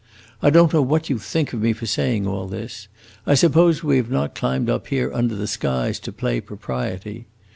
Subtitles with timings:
[0.41, 2.87] I don't know what you think of me for saying all this;
[3.27, 7.27] I suppose we have not climbed up here under the skies to play propriety.